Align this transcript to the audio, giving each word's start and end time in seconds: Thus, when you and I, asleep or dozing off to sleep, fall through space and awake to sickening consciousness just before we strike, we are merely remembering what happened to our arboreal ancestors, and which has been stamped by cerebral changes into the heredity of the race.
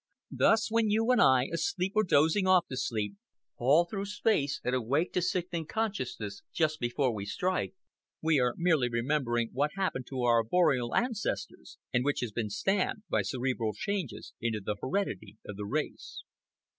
Thus, 0.31 0.71
when 0.71 0.89
you 0.89 1.11
and 1.11 1.21
I, 1.21 1.45
asleep 1.53 1.91
or 1.95 2.03
dozing 2.03 2.47
off 2.47 2.65
to 2.69 2.75
sleep, 2.75 3.17
fall 3.55 3.85
through 3.85 4.05
space 4.07 4.59
and 4.63 4.73
awake 4.73 5.13
to 5.13 5.21
sickening 5.21 5.67
consciousness 5.67 6.41
just 6.51 6.79
before 6.79 7.13
we 7.13 7.25
strike, 7.25 7.75
we 8.19 8.39
are 8.39 8.55
merely 8.57 8.89
remembering 8.89 9.51
what 9.53 9.73
happened 9.75 10.07
to 10.07 10.23
our 10.23 10.37
arboreal 10.39 10.95
ancestors, 10.95 11.77
and 11.93 12.03
which 12.03 12.21
has 12.21 12.31
been 12.31 12.49
stamped 12.49 13.07
by 13.11 13.21
cerebral 13.21 13.73
changes 13.75 14.33
into 14.41 14.59
the 14.59 14.77
heredity 14.81 15.37
of 15.45 15.55
the 15.55 15.65
race. 15.65 16.23